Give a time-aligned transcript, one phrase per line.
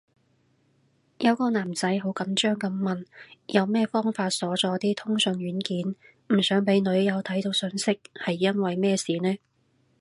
[1.19, 3.05] 有個男仔好緊張噉問
[3.45, 5.93] 有咩方法鎖咗啲通訊軟件，
[6.35, 9.37] 唔想俾女友睇到訊息，係因為咩事呢？